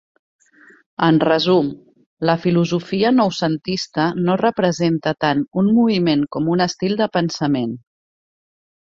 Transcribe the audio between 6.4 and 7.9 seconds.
un estil de pensament.